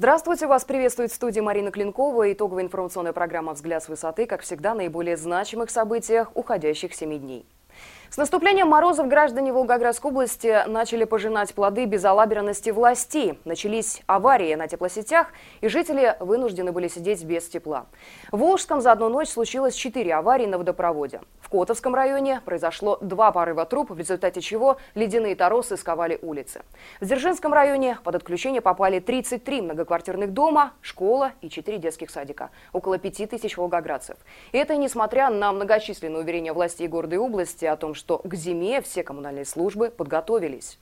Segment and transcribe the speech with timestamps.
[0.00, 2.32] Здравствуйте, вас приветствует в студии Марина Клинкова.
[2.32, 7.44] Итоговая информационная программа «Взгляд с высоты», как всегда, наиболее значимых событиях уходящих семи дней.
[8.12, 13.38] С наступлением морозов граждане Волгоградской области начали пожинать плоды безалаберности властей.
[13.44, 15.28] Начались аварии на теплосетях,
[15.60, 17.86] и жители вынуждены были сидеть без тепла.
[18.32, 21.20] В Волжском за одну ночь случилось четыре аварии на водопроводе.
[21.40, 26.62] В Котовском районе произошло два порыва труб, в результате чего ледяные торосы сковали улицы.
[27.00, 32.50] В Дзержинском районе под отключение попали 33 многоквартирных дома, школа и 4 детских садика.
[32.72, 34.16] Около 5 тысяч волгоградцев.
[34.50, 38.80] И это несмотря на многочисленные уверения властей города и области о том, что к зиме
[38.80, 40.78] все коммунальные службы подготовились.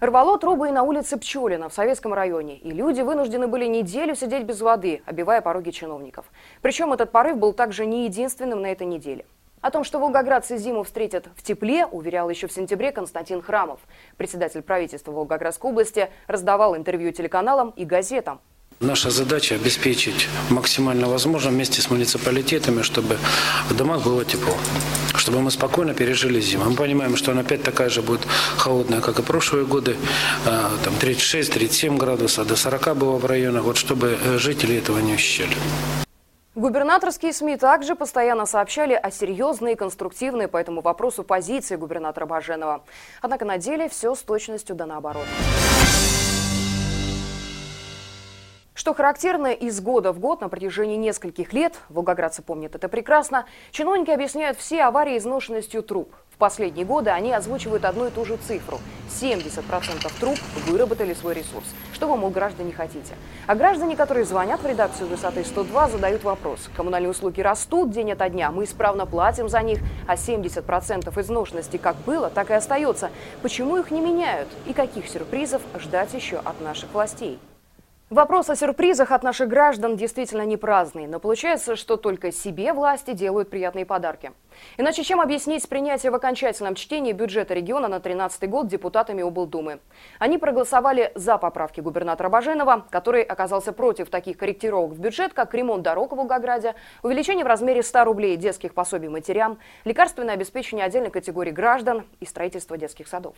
[0.00, 4.44] Рвало трубы и на улице Пчелина в Советском районе, и люди вынуждены были неделю сидеть
[4.44, 6.26] без воды, обивая пороги чиновников.
[6.62, 9.26] Причем этот порыв был также не единственным на этой неделе.
[9.62, 13.80] О том, что волгоградцы зиму встретят в тепле, уверял еще в сентябре Константин Храмов.
[14.16, 18.40] Председатель правительства Волгоградской области раздавал интервью телеканалам и газетам.
[18.80, 23.16] Наша задача обеспечить максимально возможно вместе с муниципалитетами, чтобы
[23.70, 24.54] в домах было тепло,
[25.14, 26.66] чтобы мы спокойно пережили зиму.
[26.68, 28.26] Мы понимаем, что она опять такая же будет
[28.58, 29.96] холодная, как и прошлые годы,
[30.44, 35.14] а, там 36-37 градусов, до 40 было в районах, вот чтобы э, жители этого не
[35.14, 35.56] ощущали.
[36.54, 42.84] Губернаторские СМИ также постоянно сообщали о серьезной и конструктивной по этому вопросу позиции губернатора Баженова.
[43.22, 45.26] Однако на деле все с точностью да наоборот.
[48.76, 54.10] Что характерно, из года в год на протяжении нескольких лет, волгоградцы помнят это прекрасно, чиновники
[54.10, 56.14] объясняют все аварии изношенностью труб.
[56.30, 58.78] В последние годы они озвучивают одну и ту же цифру.
[59.08, 61.64] 70% труб выработали свой ресурс.
[61.94, 63.14] Что вы, мол, граждане, хотите?
[63.46, 66.68] А граждане, которые звонят в редакцию «Высоты 102», задают вопрос.
[66.76, 71.96] Коммунальные услуги растут день ото дня, мы исправно платим за них, а 70% изношенности как
[72.04, 73.08] было, так и остается.
[73.40, 74.48] Почему их не меняют?
[74.66, 77.38] И каких сюрпризов ждать еще от наших властей?
[78.08, 83.10] Вопрос о сюрпризах от наших граждан действительно не праздный, но получается, что только себе власти
[83.10, 84.30] делают приятные подарки.
[84.76, 89.80] Иначе чем объяснить принятие в окончательном чтении бюджета региона на 2013 год депутатами облдумы?
[90.20, 95.82] Они проголосовали за поправки губернатора Баженова, который оказался против таких корректировок в бюджет, как ремонт
[95.82, 101.50] дорог в Волгограде, увеличение в размере 100 рублей детских пособий матерям, лекарственное обеспечение отдельной категории
[101.50, 103.34] граждан и строительство детских садов.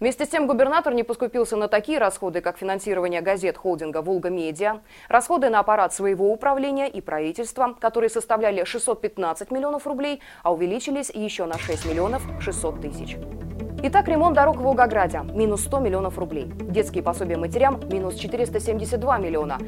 [0.00, 4.80] Вместе с тем губернатор не поскупился на такие расходы, как финансирование газет холдинга «Волга Медиа»,
[5.08, 11.44] расходы на аппарат своего управления и правительства, которые составляли 615 миллионов рублей, а увеличились еще
[11.44, 13.16] на 6 миллионов 600 тысяч.
[13.82, 16.46] Итак, ремонт дорог в Волгограде– минус 100 миллионов рублей.
[16.46, 19.58] Детские пособия матерям– минус 472 миллиона.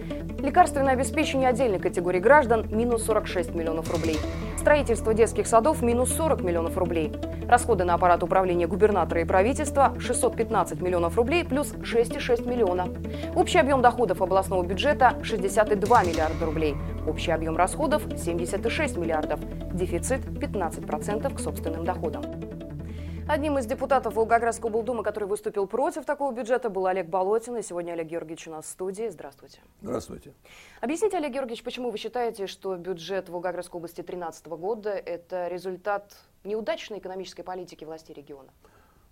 [0.40, 4.16] Лекарственное обеспечение отдельной категории граждан– минус 46 миллионов рублей.
[4.68, 7.10] Строительство детских садов– минус 40 миллионов рублей.
[7.48, 12.86] Расходы на аппарат управления губернатора и правительства– 615 миллионов рублей плюс 6,6 миллиона.
[13.34, 16.76] Общий объем доходов областного бюджета– 62 миллиарда рублей.
[17.06, 19.40] Общий объем расходов– 76 миллиардов.
[19.72, 22.24] Дефицит– 15% к собственным доходам.
[23.28, 27.58] Одним из депутатов Волгоградской облдумы, который выступил против такого бюджета, был Олег Болотин.
[27.58, 29.10] И сегодня Олег Георгиевич у нас в студии.
[29.10, 29.58] Здравствуйте.
[29.82, 30.32] Здравствуйте.
[30.80, 37.00] Объясните, Олег Георгиевич, почему вы считаете, что бюджет Волгоградской области 2013 года– это результат неудачной
[37.00, 38.48] экономической политики власти региона?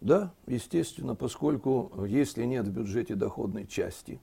[0.00, 4.18] Да, естественно, поскольку если нет в бюджете доходной части,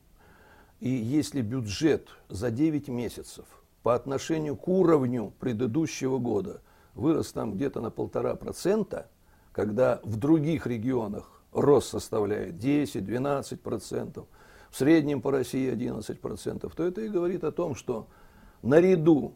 [0.79, 3.45] и если бюджет за 9 месяцев
[3.83, 6.61] по отношению к уровню предыдущего года
[6.95, 9.07] вырос там где-то на полтора процента–
[9.53, 14.25] когда в других регионах рост составляет 10-12%,
[14.69, 18.07] в среднем по России 11%, то это и говорит о том, что
[18.63, 19.35] наряду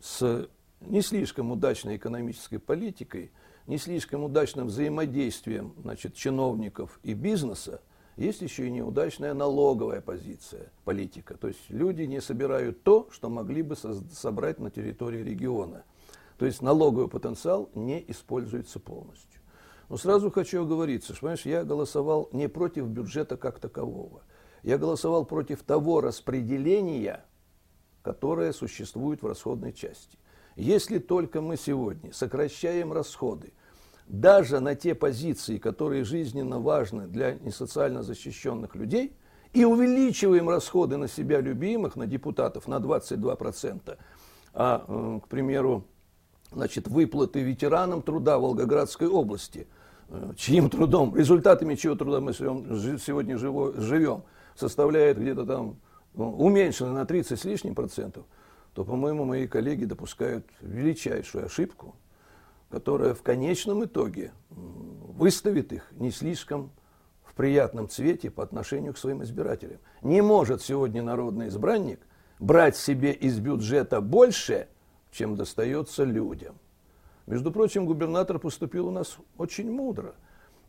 [0.00, 0.48] с
[0.80, 3.32] не слишком удачной экономической политикой,
[3.66, 7.80] не слишком удачным взаимодействием значит, чиновников и бизнеса,
[8.16, 11.36] есть еще и неудачная налоговая позиция, политика.
[11.36, 15.82] То есть люди не собирают то, что могли бы собрать на территории региона–
[16.38, 19.40] то есть налоговый потенциал не используется полностью.
[19.88, 24.22] Но сразу хочу оговориться, что, понимаешь, я голосовал не против бюджета как такового.
[24.62, 27.24] Я голосовал против того распределения,
[28.02, 30.18] которое существует в расходной части.
[30.56, 33.52] Если только мы сегодня сокращаем расходы,
[34.06, 39.16] даже на те позиции, которые жизненно важны для несоциально защищенных людей,
[39.52, 43.96] и увеличиваем расходы на себя любимых, на депутатов на 22%,
[44.52, 45.86] а, э, к примеру,
[46.54, 49.66] значит, выплаты ветеранам труда Волгоградской области,
[50.08, 54.22] э, чьим трудом, результатами чьего труда мы сегодня живем,
[54.54, 55.76] составляет где-то там
[56.14, 58.24] ну, уменьшено на 30 с лишним процентов,
[58.72, 61.94] то, по-моему, мои коллеги допускают величайшую ошибку,
[62.70, 66.70] которая в конечном итоге выставит их не слишком
[67.24, 69.78] в приятном цвете по отношению к своим избирателям.
[70.02, 72.00] Не может сегодня народный избранник
[72.38, 74.68] брать себе из бюджета больше,
[75.14, 76.58] чем достается людям.
[77.26, 80.14] Между прочим, губернатор поступил у нас очень мудро.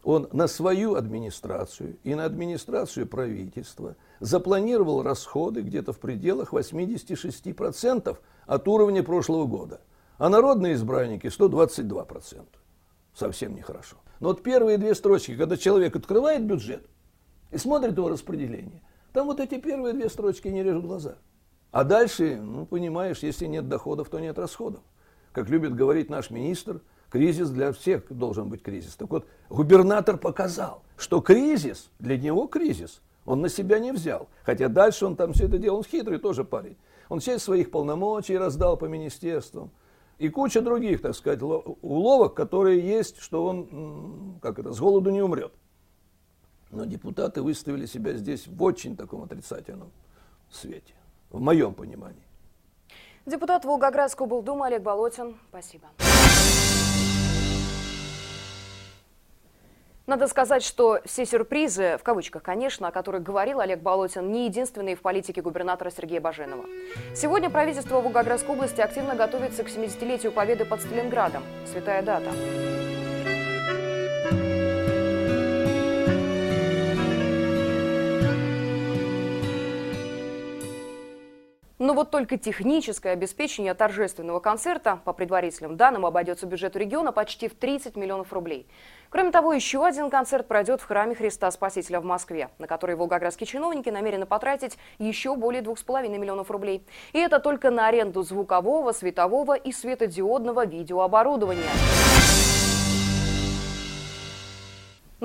[0.04, 8.68] Он на свою администрацию и на администрацию правительства запланировал расходы где-то в пределах 86% от
[8.68, 9.82] уровня прошлого года.
[10.18, 12.46] А народные избранники 122%.
[13.16, 13.98] Совсем нехорошо.
[14.20, 16.88] Но вот первые две строчки, когда человек открывает бюджет
[17.52, 18.82] и смотрит его распределение,
[19.12, 21.16] там вот эти первые две строчки не режут глаза.
[21.76, 24.80] А дальше, ну, понимаешь, если нет доходов, то нет расходов.
[25.34, 26.80] Как любит говорить наш министр,
[27.10, 28.96] кризис для всех должен быть кризис.
[28.96, 34.30] Так вот, губернатор показал, что кризис, для него кризис, он на себя не взял.
[34.44, 36.78] Хотя дальше он там все это делал, он хитрый тоже парень.
[37.10, 39.70] Он часть своих полномочий раздал по министерствам.
[40.18, 45.22] И куча других, так сказать, уловок, которые есть, что он, как это, с голоду не
[45.22, 45.52] умрет.
[46.72, 49.92] Но депутаты выставили себя здесь в очень таком отрицательном
[50.50, 50.94] свете,
[51.30, 52.24] в моем понимании.
[53.26, 55.38] Депутат Волгоградской облдумы Олег Болотин.
[55.50, 55.88] Спасибо.
[60.08, 64.96] Надо сказать, что все сюрпризы, в кавычках, конечно, о которых говорил Олег Болотин, не единственные
[64.96, 66.66] в политике губернатора Сергея Баженова.
[67.16, 71.42] Сегодня правительство Волгоградской области активно готовится к 70-летию победы под Сталинградом.
[71.66, 72.30] Святая дата.
[81.86, 87.54] Но вот только техническое обеспечение торжественного концерта, по предварительным данным, обойдется бюджету региона почти в
[87.54, 88.68] 30 миллионов рублей.
[89.12, 93.46] Кроме того, еще один концерт пройдет в храме Христа Спасителя в Москве, на который волгоградские
[93.46, 96.84] чиновники намерены потратить еще более 2,5 миллионов рублей.
[97.14, 101.70] И это только на аренду звукового, светового и светодиодного видеооборудования.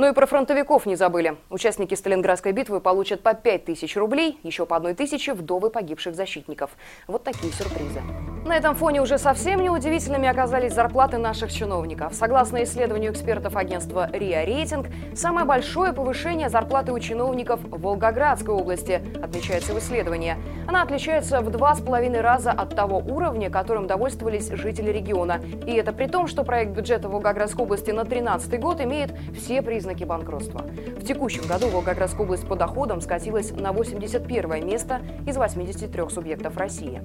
[0.00, 1.37] Ну и про фронтовиков не забыли.
[1.50, 6.70] Участники Сталинградской битвы получат по 5 тысяч рублей, еще по одной тысяче вдовы погибших защитников.
[7.06, 8.00] Вот такие сюрпризы.
[8.47, 12.14] На этом фоне уже совсем неудивительными оказались зарплаты наших чиновников.
[12.14, 19.03] Согласно исследованию экспертов агентства РИА Рейтинг, самое большое повышение зарплаты у чиновников в Волгоградской области,
[19.23, 20.37] отмечается в исследовании.
[20.67, 25.43] Она отличается в два с половиной раза от того уровня, которым довольствовались жители региона.
[25.67, 29.89] И это при том, что проект бюджета Волгоградской области на 2013 год имеет все признаки
[29.90, 30.60] признаки банкротства.
[30.60, 37.02] В текущем году Волгоградская область по доходам скатилась на 81 место из 83 субъектов России.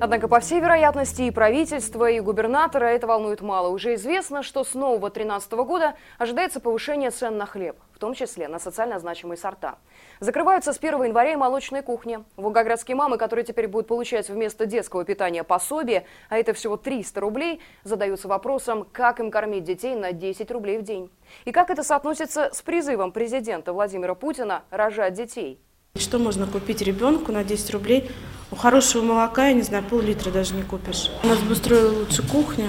[0.00, 3.68] Однако, по всей вероятности, и правительство, и губернатора это волнует мало.
[3.68, 8.58] Уже известно, что с нового 2013 года ожидается повышение цен на хлеб том числе на
[8.58, 9.76] социально значимые сорта.
[10.18, 12.18] Закрываются с 1 января и молочные кухни.
[12.36, 17.60] Волгоградские мамы, которые теперь будут получать вместо детского питания пособие, а это всего 300 рублей,
[17.84, 21.10] задаются вопросом, как им кормить детей на 10 рублей в день.
[21.44, 25.60] И как это соотносится с призывом президента Владимира Путина рожать детей.
[25.94, 28.10] Что можно купить ребенку на 10 рублей?
[28.50, 31.08] У хорошего молока, я не знаю, пол-литра даже не купишь.
[31.22, 32.68] У нас бы устроила лучше кухня,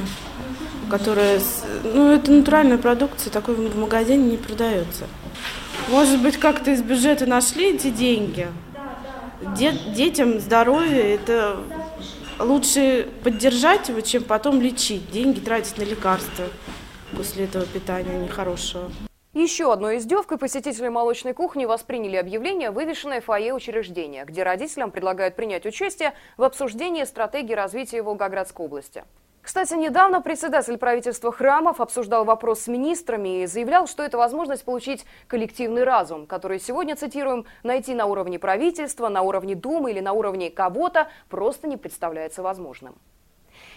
[0.91, 1.39] которая...
[1.83, 5.07] Ну, это натуральная продукция, такой в магазине не продается.
[5.89, 8.47] Может быть, как-то из бюджета нашли эти деньги?
[9.57, 11.57] Дет, детям здоровье– это
[12.39, 15.11] лучше поддержать его, чем потом лечить.
[15.11, 16.45] Деньги тратить на лекарства
[17.15, 18.91] после этого питания нехорошего.
[19.33, 25.35] Еще одной издевкой посетители молочной кухни восприняли объявление, вывешенное в фойе учреждения, где родителям предлагают
[25.35, 29.03] принять участие в обсуждении стратегии развития Волгоградской области.
[29.43, 35.05] Кстати, недавно председатель правительства Храмов обсуждал вопрос с министрами и заявлял, что это возможность получить
[35.27, 40.49] коллективный разум, который сегодня, цитируем, найти на уровне правительства, на уровне Думы или на уровне
[40.49, 42.95] кого-то просто не представляется возможным.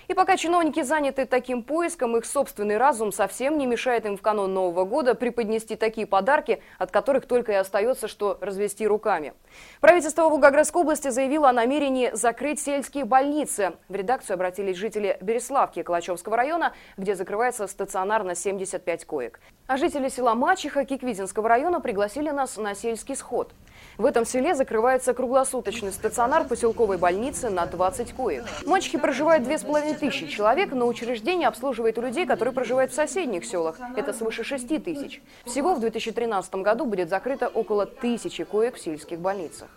[0.09, 4.55] И пока чиновники заняты таким поиском, их собственный разум совсем не мешает им в канун
[4.55, 9.35] Нового года преподнести такие подарки, от которых только и остается, что развести руками.
[9.81, 13.73] Правительство Волгоградской области заявило о намерении закрыть сельские больницы.
[13.89, 19.41] В редакцию обратились жители Береславки Калачевского района, где закрывается стационар на 75 коек.
[19.67, 23.53] А жители села Мачеха Киквизинского района пригласили нас на сельский сход.
[23.99, 28.45] В этом селе закрывается круглосуточный стационар поселковой больницы на 20 коек.
[28.63, 33.77] В Мачехе проживает 2500 человек, но учреждение обслуживает людей, которые проживают в соседних селах.
[33.97, 35.23] Это свыше 6 тысяч.
[35.45, 39.69] Всего в 2013 году будет закрыто около тысячи коек в сельских больницах.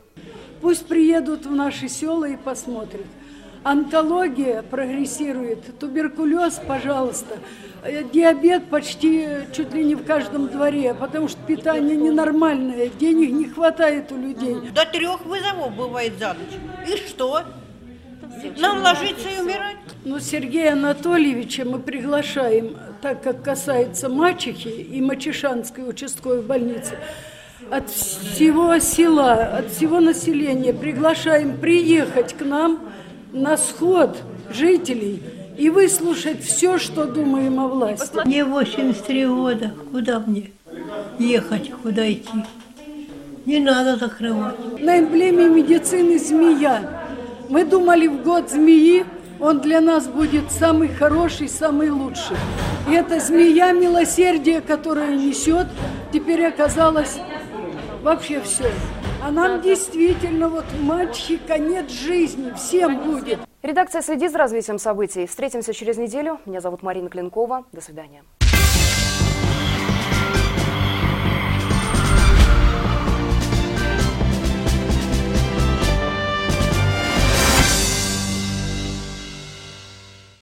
[0.62, 3.06] Пусть приедут в наши села и посмотрят.
[3.64, 7.38] Онкология прогрессирует, туберкулез, пожалуйста–
[7.82, 9.26] Э, диабет почти
[9.56, 14.56] чуть ли не в каждом дворе, потому что питание ненормальное, денег не хватает у людей.
[14.74, 16.88] До трех вызовов бывает за ночь.
[16.88, 17.44] И что?
[18.58, 19.78] Нам ложиться и умирать?
[20.04, 26.98] Ну, Сергея Анатольевича мы приглашаем, так как касается мачехи и Мачешанской участковой больницы,
[27.72, 32.89] от всего села, от всего населения приглашаем приехать к нам
[33.32, 34.18] на сход
[34.52, 35.22] жителей
[35.58, 38.26] и выслушать все, что думаем о власти.
[38.26, 39.74] Мне 83 года.
[39.92, 40.52] Куда мне
[41.20, 42.46] ехать, куда идти?
[43.46, 44.56] Не надо закрывать.
[44.80, 47.08] На эмблеме медицины змея.
[47.50, 49.06] Мы думали в год змеи,
[49.40, 52.38] он для нас будет самый хороший, самый лучший.
[52.90, 55.68] И эта змея милосердия, которая несет,
[56.14, 57.18] теперь оказалась
[58.04, 58.72] вообще все.
[59.22, 63.40] А нам действительно вот мальчики конец жизни, всем будет.
[63.62, 65.28] Редакция следит за развитием событий.
[65.28, 66.40] Встретимся через неделю.
[66.46, 67.66] Меня зовут Марина Клинкова.
[67.74, 68.24] До свидания.